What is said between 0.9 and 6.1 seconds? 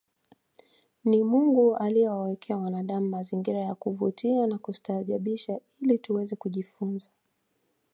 Ni Mungu aliyewawekea wanadamu mazingira ya kuvutia na kustaajabisha ili